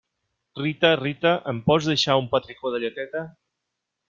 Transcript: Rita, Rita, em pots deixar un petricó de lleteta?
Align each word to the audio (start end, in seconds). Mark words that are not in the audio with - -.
Rita, 0.61 0.89
Rita, 1.01 1.33
em 1.53 1.59
pots 1.67 1.91
deixar 1.93 2.17
un 2.25 2.31
petricó 2.35 2.73
de 2.77 2.83
lleteta? 2.87 3.23